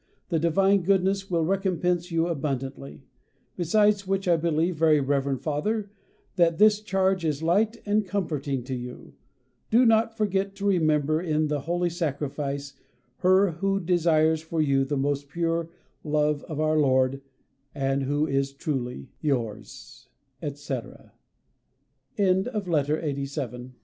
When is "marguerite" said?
22.65-22.97